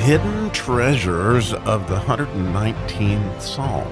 [0.00, 3.86] hidden treasures of the 119th Psalm.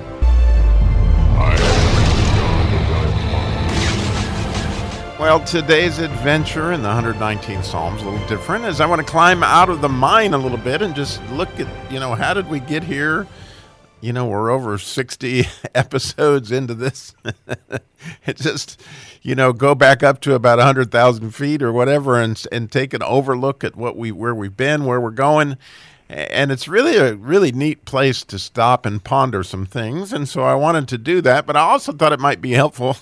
[5.21, 9.07] Well, today's adventure in the 119th Psalm is a little different as I want to
[9.07, 12.33] climb out of the mine a little bit and just look at, you know, how
[12.33, 13.27] did we get here?
[14.01, 15.45] You know, we're over 60
[15.75, 17.15] episodes into this.
[18.27, 18.81] it just,
[19.21, 23.03] you know, go back up to about 100,000 feet or whatever and, and take an
[23.03, 25.59] overlook at what we, where we've been, where we're going.
[26.09, 30.13] And it's really a really neat place to stop and ponder some things.
[30.13, 32.97] And so I wanted to do that, but I also thought it might be helpful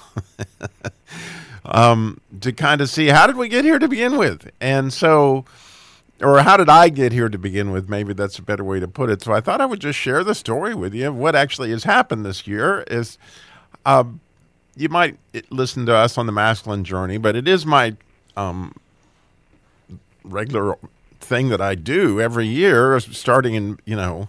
[1.64, 5.44] um, to kind of see how did we get here to begin with, and so,
[6.20, 7.88] or how did I get here to begin with?
[7.88, 9.22] Maybe that's a better way to put it.
[9.22, 11.84] So I thought I would just share the story with you of what actually has
[11.84, 12.84] happened this year.
[12.88, 13.18] Is
[13.84, 14.04] uh,
[14.76, 15.18] you might
[15.50, 17.96] listen to us on the masculine journey, but it is my
[18.36, 18.74] um,
[20.24, 20.76] regular
[21.26, 24.28] thing that I do every year, starting in you know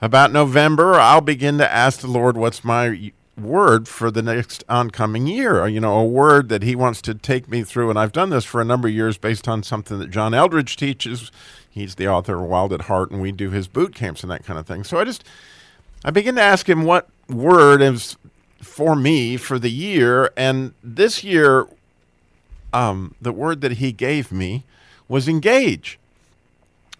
[0.00, 0.94] about November.
[0.94, 5.80] I'll begin to ask the Lord, "What's my word for the next oncoming year, you
[5.80, 7.90] know, a word that he wants to take me through.
[7.90, 10.76] And I've done this for a number of years based on something that John Eldredge
[10.76, 11.30] teaches.
[11.68, 14.44] He's the author of Wild at Heart, and we do his boot camps and that
[14.44, 14.84] kind of thing.
[14.84, 15.24] So I just,
[16.04, 18.16] I begin to ask him what word is
[18.60, 20.30] for me for the year.
[20.36, 21.66] And this year,
[22.72, 24.64] um, the word that he gave me
[25.12, 25.98] was engage,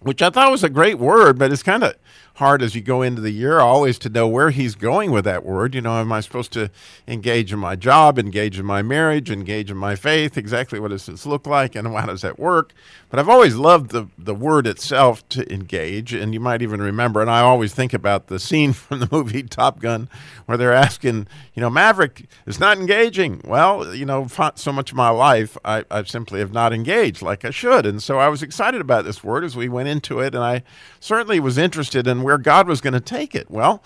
[0.01, 1.95] which I thought was a great word, but it's kind of
[2.35, 5.45] hard as you go into the year always to know where he's going with that
[5.45, 5.75] word.
[5.75, 6.71] You know, am I supposed to
[7.07, 10.39] engage in my job, engage in my marriage, engage in my faith?
[10.39, 12.73] Exactly what does this look like and how does that work?
[13.11, 16.15] But I've always loved the, the word itself to engage.
[16.15, 19.43] And you might even remember, and I always think about the scene from the movie
[19.43, 20.09] Top Gun
[20.47, 23.43] where they're asking, you know, Maverick is not engaging.
[23.45, 27.45] Well, you know, so much of my life, I, I simply have not engaged like
[27.45, 27.85] I should.
[27.85, 30.35] And so I was excited about this word as we went into it.
[30.35, 30.63] And I
[30.99, 33.51] certainly was interested in where God was going to take it.
[33.51, 33.83] Well,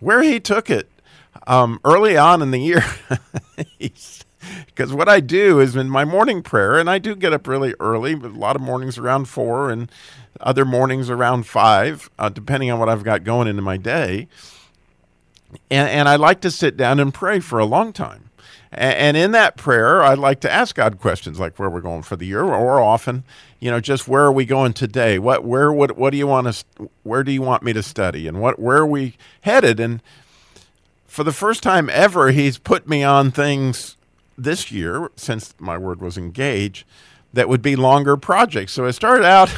[0.00, 0.88] where He took it
[1.46, 2.84] um, early on in the year,
[4.66, 7.74] because what I do is in my morning prayer, and I do get up really
[7.80, 9.90] early, a lot of mornings around four and
[10.40, 14.28] other mornings around five, uh, depending on what I've got going into my day.
[15.70, 18.27] And, and I like to sit down and pray for a long time.
[18.70, 22.16] And in that prayer, I'd like to ask God questions like where we're going for
[22.16, 23.24] the year, or often,
[23.60, 25.18] you know, just where are we going today?
[25.18, 26.64] What, where, what, what do you want us?
[27.02, 28.26] Where do you want me to study?
[28.28, 29.80] And what, where are we headed?
[29.80, 30.02] And
[31.06, 33.96] for the first time ever, He's put me on things
[34.36, 36.86] this year since my word was engage
[37.32, 38.72] that would be longer projects.
[38.72, 39.52] So it started out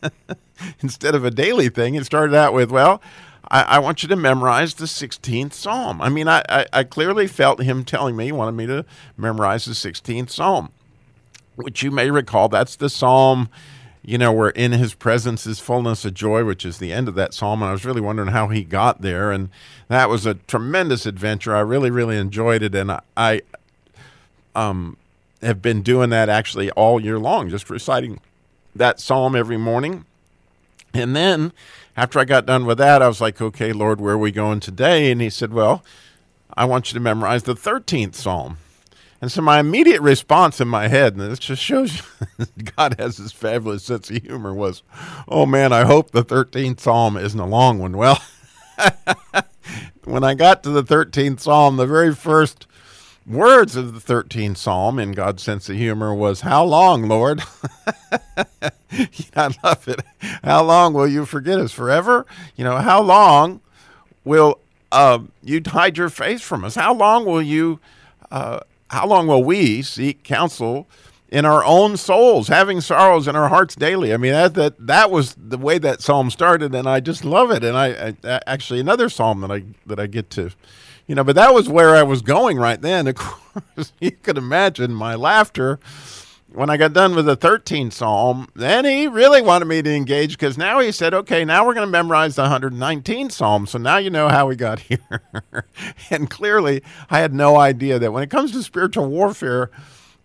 [0.80, 3.00] instead of a daily thing, it started out with well.
[3.50, 6.02] I, I, want you to memorize the 16th Psalm.
[6.02, 8.84] I mean, I, I, I, clearly felt him telling me he wanted me to
[9.16, 10.70] memorize the 16th Psalm,
[11.56, 13.48] which you may recall that's the Psalm,
[14.02, 17.14] you know, where in his presence is fullness of joy, which is the end of
[17.14, 17.62] that Psalm.
[17.62, 19.32] And I was really wondering how he got there.
[19.32, 19.48] And
[19.88, 21.54] that was a tremendous adventure.
[21.54, 22.74] I really, really enjoyed it.
[22.74, 23.42] And I, I
[24.54, 24.96] um,
[25.42, 28.20] have been doing that actually all year long, just reciting
[28.74, 30.04] that Psalm every morning.
[30.94, 31.52] And then
[31.98, 34.60] after I got done with that, I was like, okay, Lord, where are we going
[34.60, 35.10] today?
[35.10, 35.84] And he said, well,
[36.56, 38.58] I want you to memorize the 13th Psalm.
[39.20, 42.00] And so my immediate response in my head, and this just shows
[42.38, 44.84] you God has this fabulous sense of humor, was,
[45.26, 47.96] oh man, I hope the 13th Psalm isn't a long one.
[47.96, 48.22] Well,
[50.04, 52.67] when I got to the 13th Psalm, the very first
[53.28, 57.42] words of the 13th Psalm in God's sense of humor was, How long, Lord?
[59.36, 60.00] I love it.
[60.42, 61.72] How long will you forget us?
[61.72, 62.26] Forever?
[62.56, 63.60] You know, how long
[64.24, 64.58] will
[64.90, 66.74] uh, you hide your face from us?
[66.74, 67.80] How long will you,
[68.30, 70.86] uh, how long will we seek counsel
[71.30, 74.14] in our own souls, having sorrows in our hearts daily?
[74.14, 77.50] I mean, that, that, that was the way that psalm started, and I just love
[77.50, 77.62] it.
[77.62, 80.50] And I, I actually, another psalm that I, that I get to
[81.08, 83.08] you know, but that was where I was going right then.
[83.08, 85.80] Of course, you could imagine my laughter
[86.52, 88.48] when I got done with the 13th Psalm.
[88.54, 91.86] Then he really wanted me to engage because now he said, okay, now we're going
[91.86, 93.66] to memorize the 119th Psalm.
[93.66, 95.22] So now you know how we got here.
[96.10, 99.70] and clearly, I had no idea that when it comes to spiritual warfare,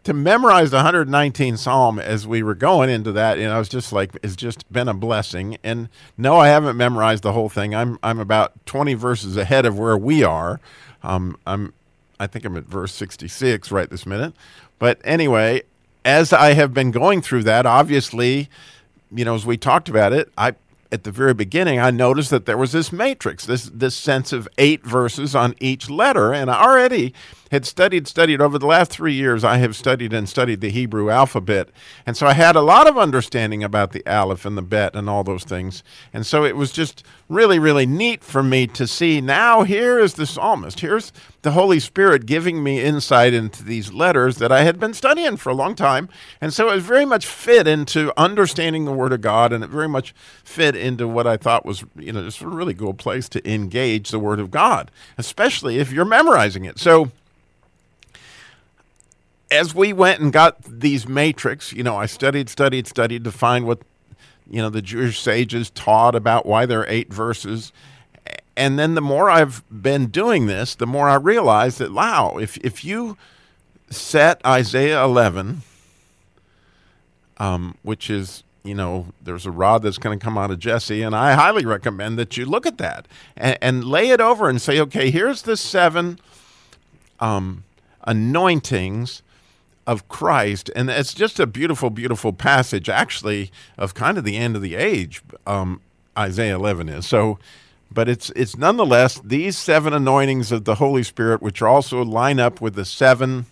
[0.03, 3.93] to memorize the 119th Psalm as we were going into that, you know, was just
[3.93, 5.57] like it's just been a blessing.
[5.63, 7.73] And no, I haven't memorized the whole thing.
[7.73, 10.59] I'm I'm about 20 verses ahead of where we are.
[11.03, 11.73] Um, I'm
[12.19, 14.33] I think I'm at verse 66 right this minute.
[14.79, 15.63] But anyway,
[16.03, 18.49] as I have been going through that, obviously,
[19.11, 20.55] you know, as we talked about it, I
[20.93, 24.47] at the very beginning, I noticed that there was this matrix, this this sense of
[24.59, 27.15] eight verses on each letter, and I already
[27.49, 29.43] had studied studied over the last three years.
[29.43, 31.69] I have studied and studied the Hebrew alphabet,
[32.05, 35.09] and so I had a lot of understanding about the aleph and the bet and
[35.09, 35.81] all those things.
[36.13, 39.21] And so it was just really really neat for me to see.
[39.21, 40.81] Now here is the psalmist.
[40.81, 41.11] Here's
[41.41, 45.49] the Holy Spirit giving me insight into these letters that I had been studying for
[45.49, 46.09] a long time,
[46.39, 49.89] and so it very much fit into understanding the Word of God, and it very
[49.89, 53.51] much fit into what I thought was, you know, just a really cool place to
[53.51, 56.79] engage the Word of God, especially if you're memorizing it.
[56.79, 57.11] So,
[59.51, 63.65] as we went and got these matrix, you know, I studied, studied, studied to find
[63.67, 63.79] what,
[64.49, 67.71] you know, the Jewish sages taught about why there are eight verses.
[68.55, 72.57] And then the more I've been doing this, the more I realize that, wow, if,
[72.57, 73.17] if you
[73.89, 75.63] set Isaiah 11,
[77.37, 81.01] um, which is you know, there's a rod that's going to come out of Jesse,
[81.01, 84.61] and I highly recommend that you look at that and, and lay it over and
[84.61, 86.17] say, okay, here's the seven
[87.19, 87.65] um,
[88.05, 89.21] anointings
[89.85, 94.55] of Christ, and it's just a beautiful, beautiful passage, actually, of kind of the end
[94.55, 95.21] of the age.
[95.45, 95.81] Um,
[96.17, 97.39] Isaiah 11 is so,
[97.91, 102.61] but it's it's nonetheless these seven anointings of the Holy Spirit, which also line up
[102.61, 103.45] with the seven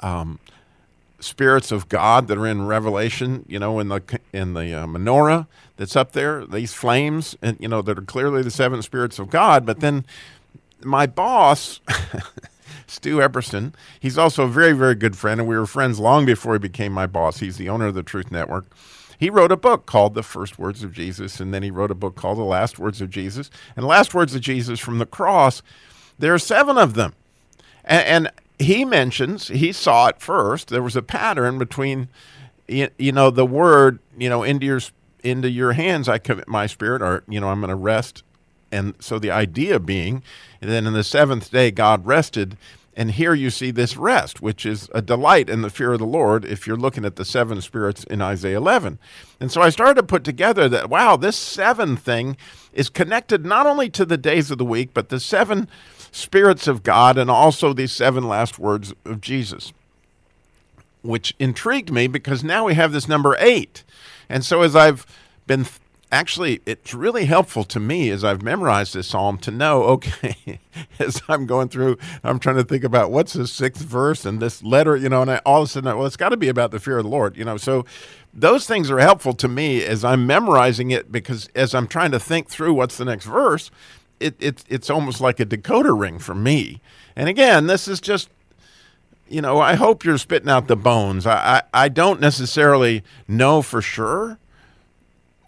[0.00, 0.38] um,
[1.20, 5.46] spirits of God that are in Revelation, you know, in the in the uh, menorah
[5.76, 9.30] that's up there, these flames, and you know, that are clearly the seven spirits of
[9.30, 9.66] God.
[9.66, 10.04] But then
[10.82, 11.80] my boss,
[12.86, 16.54] Stu Epperson, he's also a very very good friend, and we were friends long before
[16.54, 17.38] he became my boss.
[17.38, 18.66] He's the owner of the Truth Network.
[19.18, 21.96] He wrote a book called The First Words of Jesus, and then he wrote a
[21.96, 23.50] book called The Last Words of Jesus.
[23.76, 25.60] And Last Words of Jesus from the cross,
[26.18, 27.14] there are seven of them.
[27.84, 30.68] And, and he mentions he saw it first.
[30.68, 32.08] There was a pattern between,
[32.68, 34.80] you, you know, the word, you know, into your
[35.24, 38.22] into your hands I commit my spirit, or you know, I'm going to rest.
[38.70, 40.22] And so the idea being,
[40.60, 42.56] then in the seventh day God rested,
[42.98, 46.04] and here you see this rest, which is a delight in the fear of the
[46.04, 48.98] Lord if you're looking at the seven spirits in Isaiah 11.
[49.38, 52.36] And so I started to put together that, wow, this seven thing
[52.72, 55.68] is connected not only to the days of the week, but the seven
[56.10, 59.72] spirits of God and also these seven last words of Jesus,
[61.02, 63.84] which intrigued me because now we have this number eight.
[64.28, 65.06] And so as I've
[65.46, 65.66] been
[66.10, 70.60] actually, it's really helpful to me as I've memorized this psalm to know, okay,
[70.98, 74.62] as I'm going through, I'm trying to think about what's the sixth verse and this
[74.62, 76.70] letter, you know, and I, all of a sudden, well, it's got to be about
[76.70, 77.56] the fear of the Lord, you know.
[77.56, 77.84] So
[78.32, 82.20] those things are helpful to me as I'm memorizing it because as I'm trying to
[82.20, 83.70] think through what's the next verse,
[84.20, 86.80] it, it, it's almost like a decoder ring for me.
[87.14, 88.30] And again, this is just,
[89.28, 91.26] you know, I hope you're spitting out the bones.
[91.26, 94.38] I, I, I don't necessarily know for sure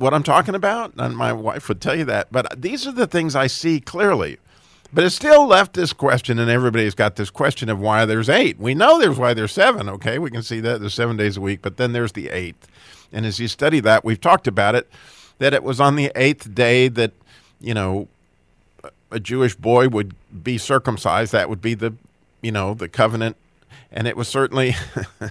[0.01, 3.07] what I'm talking about, and my wife would tell you that, but these are the
[3.07, 4.39] things I see clearly.
[4.95, 8.59] But it still left this question, and everybody's got this question of why there's eight.
[8.59, 10.19] We know there's why there's seven, okay?
[10.19, 12.67] We can see that there's seven days a week, but then there's the eighth.
[13.13, 14.91] And as you study that, we've talked about it,
[15.39, 17.13] that it was on the eighth day that,
[17.61, 18.09] you know,
[19.11, 21.93] a Jewish boy would be circumcised, that would be the,
[22.41, 23.37] you know, the covenant.
[23.91, 24.75] And it was certainly,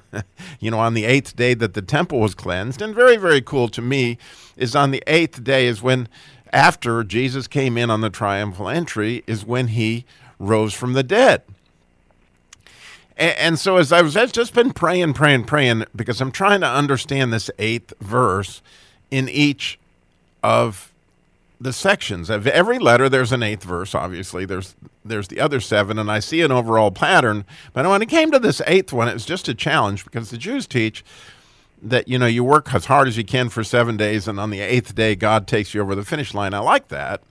[0.59, 2.81] you know, on the eighth day that the temple was cleansed.
[2.81, 4.17] And very, very cool to me
[4.57, 6.07] is on the eighth day is when,
[6.51, 10.05] after Jesus came in on the triumphal entry, is when he
[10.39, 11.43] rose from the dead.
[13.17, 16.69] And, so as I was I've just been praying, praying, praying, because I'm trying to
[16.69, 18.61] understand this eighth verse
[19.11, 19.77] in each
[20.41, 20.88] of
[21.59, 22.29] the sections.
[22.29, 24.45] Of every letter there's an eighth verse obviously.
[24.45, 27.45] There's there's the other seven and i see an overall pattern.
[27.73, 30.37] But when it came to this eighth one it was just a challenge because the
[30.37, 31.03] jews teach
[31.81, 34.49] that you know you work as hard as you can for seven days and on
[34.49, 36.53] the eighth day god takes you over the finish line.
[36.53, 37.21] I like that.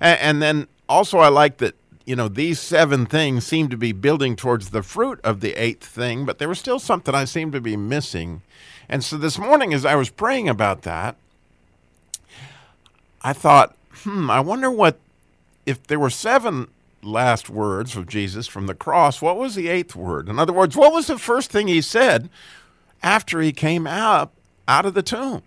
[0.00, 3.92] And, and then also i like that you know these seven things seem to be
[3.92, 7.52] building towards the fruit of the eighth thing but there was still something i seemed
[7.52, 8.42] to be missing.
[8.88, 11.16] And so this morning as i was praying about that
[13.26, 15.00] I thought, hmm, I wonder what,
[15.66, 16.68] if there were seven
[17.02, 20.28] last words of Jesus from the cross, what was the eighth word?
[20.28, 22.30] In other words, what was the first thing he said
[23.02, 24.30] after he came out,
[24.68, 25.42] out of the tomb?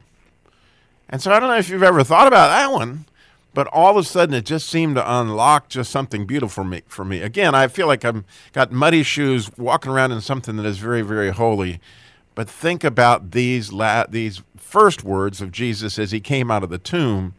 [1.08, 3.06] And so I don't know if you've ever thought about that one,
[3.54, 6.82] but all of a sudden it just seemed to unlock just something beautiful for me.
[6.86, 10.66] For me, again, I feel like I'm got muddy shoes walking around in something that
[10.66, 11.80] is very, very holy.
[12.36, 16.70] But think about these la- these first words of Jesus as he came out of
[16.70, 17.36] the tomb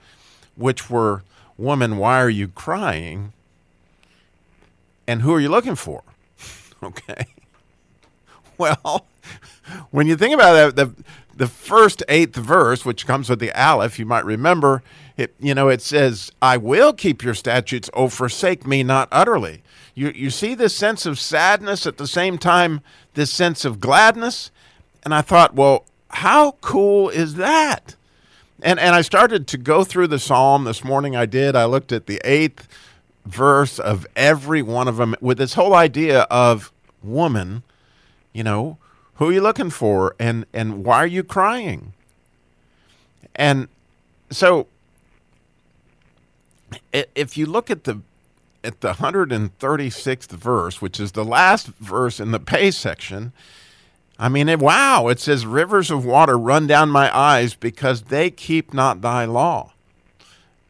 [0.56, 1.22] which were,
[1.56, 3.32] Woman, why are you crying?
[5.06, 6.02] And who are you looking for?
[6.82, 7.26] okay.
[8.56, 9.06] Well,
[9.90, 11.04] when you think about that, the,
[11.36, 14.82] the first eighth verse, which comes with the Aleph, you might remember,
[15.16, 19.62] it, you know, it says, I will keep your statutes, oh, forsake me not utterly.
[19.94, 22.80] You, you see this sense of sadness at the same time,
[23.14, 24.50] this sense of gladness?
[25.02, 27.96] And I thought, well, how cool is that?
[28.62, 31.16] And, and I started to go through the psalm this morning.
[31.16, 31.56] I did.
[31.56, 32.68] I looked at the eighth
[33.24, 37.62] verse of every one of them with this whole idea of woman,
[38.32, 38.76] you know,
[39.14, 41.92] who are you looking for and, and why are you crying?
[43.34, 43.68] And
[44.30, 44.66] so
[46.92, 48.00] if you look at the
[48.62, 53.32] at the 136th verse, which is the last verse in the pay section,
[54.20, 58.30] I mean, it, wow, it says, Rivers of water run down my eyes because they
[58.30, 59.72] keep not thy law.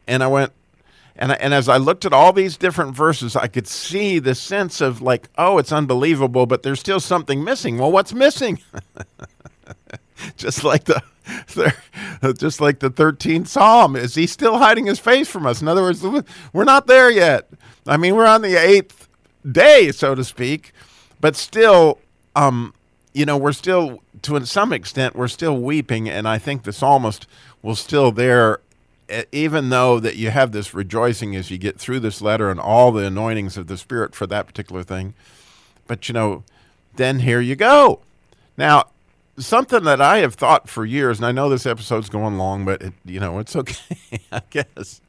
[0.07, 0.53] And I went,
[1.17, 4.81] and, and as I looked at all these different verses, I could see the sense
[4.81, 7.77] of like, oh, it's unbelievable, but there's still something missing.
[7.77, 8.61] Well, what's missing?
[10.37, 11.03] just like the,
[12.39, 15.61] just like the 13th Psalm, is he still hiding his face from us?
[15.61, 16.05] In other words,
[16.53, 17.51] we're not there yet.
[17.85, 19.09] I mean, we're on the eighth
[19.51, 20.73] day, so to speak,
[21.21, 21.99] but still,
[22.37, 22.75] um,
[23.13, 27.27] you know, we're still, to some extent, we're still weeping, and I think the psalmist
[27.63, 28.61] will still there,
[29.33, 32.93] even though that you have this rejoicing as you get through this letter and all
[32.93, 35.15] the anointings of the Spirit for that particular thing.
[35.87, 36.45] But, you know,
[36.97, 38.01] then here you go.
[38.57, 38.87] Now,
[39.37, 42.81] something that I have thought for years, and I know this episode's going long, but,
[42.81, 45.01] it, you know, it's okay, I guess,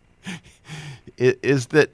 [1.17, 1.91] is that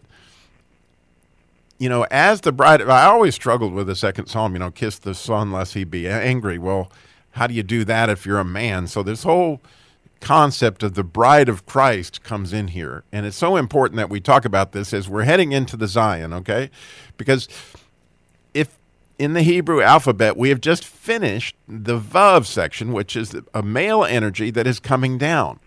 [1.80, 5.00] you know, as the bride, I always struggled with the second psalm, you know, kiss
[5.00, 6.58] the son lest he be angry.
[6.58, 6.92] Well,
[7.32, 8.88] how do you do that if you're a man?
[8.88, 9.62] So this whole
[10.20, 13.04] concept of the bride of Christ comes in here.
[13.12, 16.34] And it's so important that we talk about this as we're heading into the Zayin,
[16.34, 16.72] okay?
[17.18, 17.48] Because
[18.56, 18.78] if
[19.20, 24.04] in the Hebrew alphabet we have just finished the Vav section, which is a male
[24.04, 25.60] energy that is coming down.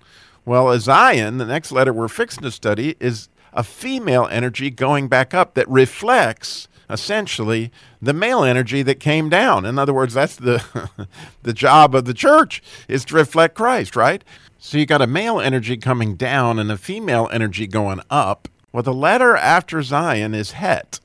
[0.45, 5.09] Well, a Zayin, the next letter we're fixing to study, is a female energy going
[5.09, 7.71] back up that reflects essentially
[8.03, 9.65] the male energy that came down.
[9.65, 10.65] In other words, that's the
[11.43, 14.25] the job of the church is to reflect Christ, right?
[14.59, 18.49] So you got a male energy coming down and a female energy going up.
[18.73, 21.01] Well, the letter after Zayin is Het,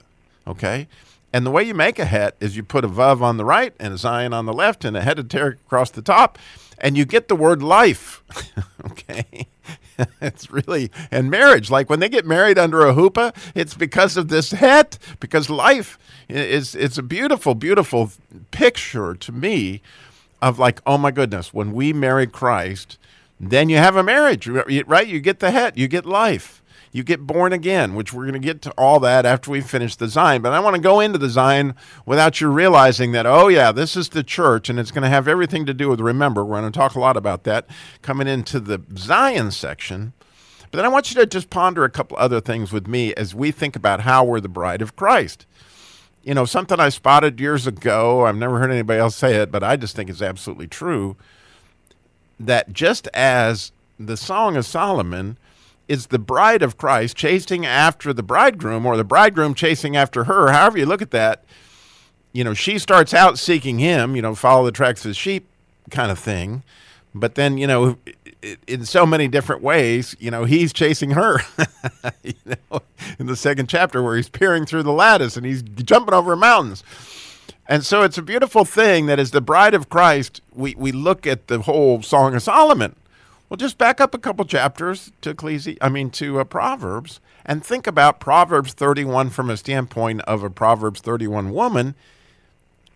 [0.46, 0.88] okay?
[1.36, 3.74] And the way you make a Het is you put a Vav on the right
[3.77, 6.39] and a Zayin on the left and a heteteric across the top,
[6.77, 8.24] and you get the word life,
[8.86, 9.46] okay?
[10.22, 11.70] it's really and marriage.
[11.70, 16.00] Like when they get married under a huppah it's because of this het because life
[16.30, 18.12] is it's a beautiful beautiful
[18.51, 19.82] picture to me
[20.42, 22.98] of like oh my goodness when we marry christ
[23.42, 25.08] then you have a marriage right?
[25.08, 26.62] You get the het you get life
[26.96, 29.98] you get born again, which we're going to get to all that after we finish
[29.98, 30.42] the Zayin.
[30.42, 31.75] But I want to go into the Zayin
[32.06, 35.28] without you realizing that, oh, yeah, this is the church, and it's going to have
[35.28, 37.68] everything to do with, remember, we're going to talk a lot about that
[38.02, 40.14] coming into the Zayin section.
[40.72, 43.36] But then I want you to just ponder a couple other things with me as
[43.36, 45.46] we think about how we're the bride of Christ.
[46.24, 49.66] You know, something I spotted years ago, I've never heard anybody else say it, but
[49.66, 51.18] I just think it's absolutely true
[52.40, 55.38] that just as the Song of Solomon
[55.88, 60.51] is the bride of Christ chasing after the bridegroom or the bridegroom chasing after her,
[60.51, 61.44] however you look at that,
[62.34, 65.48] you know, she starts out seeking him, you know, follow the tracks of the sheep
[65.89, 66.63] kind of thing.
[67.13, 67.98] But then, you know,
[68.68, 71.39] in so many different ways, you know, he's chasing her.
[72.24, 72.82] you know,
[73.18, 76.84] in the second chapter where he's peering through the lattice and he's jumping over mountains.
[77.68, 81.25] And so it's a beautiful thing that as the bride of Christ, we, we look
[81.25, 82.96] at the whole Song of Solomon
[83.55, 87.65] well, just back up a couple chapters to Ecclesi- I mean to uh, Proverbs, and
[87.65, 91.95] think about Proverbs 31 from a standpoint of a Proverbs 31 woman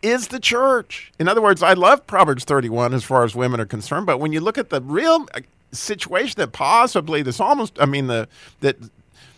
[0.02, 1.14] is the church.
[1.18, 4.34] In other words, I love Proverbs 31 as far as women are concerned, but when
[4.34, 5.40] you look at the real uh,
[5.72, 8.28] situation that possibly the psalmist, I mean the
[8.60, 8.76] that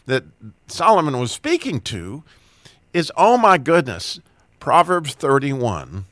[0.08, 0.24] that
[0.70, 2.24] Solomon was speaking to,
[2.96, 4.20] is oh my goodness,
[4.60, 6.06] Proverbs 31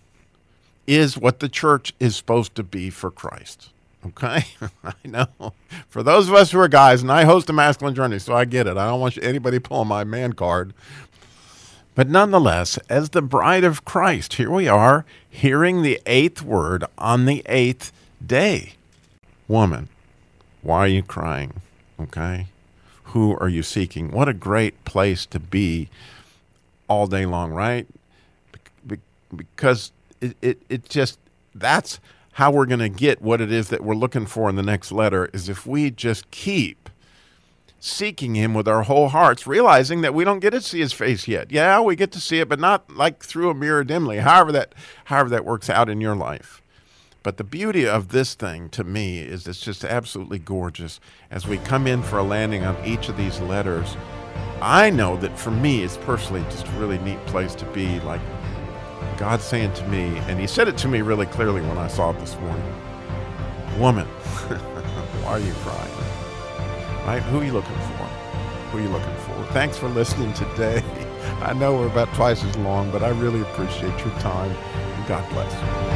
[0.86, 3.72] is what the church is supposed to be for Christ.
[4.06, 4.46] Okay,
[4.84, 5.54] I know.
[5.88, 8.46] For those of us who are guys, and I host a masculine journey, so I
[8.46, 8.78] get it.
[8.78, 10.74] I don't want anybody pulling my man card.
[11.96, 17.26] But nonetheless, as the bride of Christ, here we are hearing the eighth word on
[17.26, 17.92] the eighth
[18.26, 18.74] day.
[19.50, 19.90] Woman,
[20.62, 21.62] why are you crying?
[22.00, 22.48] Okay,
[23.06, 24.12] who are you seeking?
[24.12, 25.90] What a great place to be
[26.88, 27.86] all day long, right?
[29.36, 29.92] Because
[30.22, 31.20] it, it, it just,
[31.54, 32.00] that's
[32.40, 34.94] how we're going to get what it is that we're looking for in the next
[34.94, 36.90] letter is if we just keep
[37.82, 41.28] seeking him with our whole hearts, realizing that we don't get to see his face
[41.28, 41.52] yet.
[41.52, 44.74] Yeah, we get to see it, but not like through a mirror dimly, however that
[45.04, 46.62] however that works out in your life.
[47.24, 51.02] But the beauty of this thing to me is it's just absolutely gorgeous.
[51.30, 53.98] As we come in for a landing on each of these letters,
[54.62, 58.00] I know that for me, it's personally just a really neat place to be.
[58.00, 58.22] Like
[59.20, 62.12] God saying to me, and He said it to me really clearly when I saw
[62.12, 62.74] it this morning
[63.78, 64.06] Woman,
[65.24, 65.94] why are you crying?
[67.06, 67.24] Right?
[67.24, 68.06] Who are you looking for?
[68.72, 69.54] Who are you looking for?
[69.54, 70.84] Thanks for listening today.
[71.42, 74.52] I know we're about twice as long, but I really appreciate your time.
[74.52, 75.89] And God bless.